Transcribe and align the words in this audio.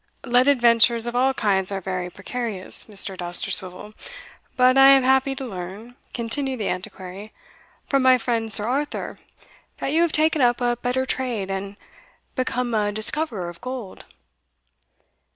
"Lead 0.25 0.47
adventures 0.47 1.05
of 1.05 1.15
all 1.15 1.31
kinds 1.35 1.71
are 1.71 1.79
very 1.79 2.09
precarious, 2.09 2.85
Mr. 2.85 3.15
Dousterswivel; 3.15 3.93
but 4.55 4.75
I 4.75 4.87
am 4.87 5.03
happy 5.03 5.35
to 5.35 5.45
learn," 5.45 5.95
continued 6.11 6.59
the 6.59 6.69
Antiquary, 6.69 7.31
"from 7.85 8.01
my 8.01 8.17
friend 8.17 8.51
Sir 8.51 8.65
Arthur, 8.67 9.19
that 9.77 9.91
you 9.91 10.01
have 10.01 10.11
taken 10.11 10.41
up 10.41 10.59
a 10.59 10.75
better 10.77 11.05
trade, 11.05 11.51
and 11.51 11.75
become 12.33 12.73
a 12.73 12.91
discoverer 12.91 13.47
of 13.47 13.61
gold." 13.61 14.05